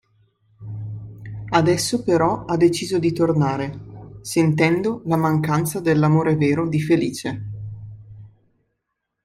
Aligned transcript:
Adesso 1.49 2.01
però 2.01 2.45
ha 2.45 2.57
deciso 2.57 2.97
di 2.97 3.13
tornare, 3.13 4.17
sentendo 4.21 5.03
la 5.05 5.15
mancanza 5.15 5.79
dell'amore 5.79 6.35
vero 6.37 6.67
di 6.67 6.81
Felice. 6.81 7.45